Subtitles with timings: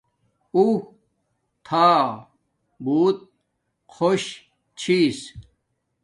[0.55, 0.63] اّو
[1.65, 1.87] تھا
[2.83, 3.17] بوت
[3.93, 4.23] خوش
[4.79, 5.17] چھس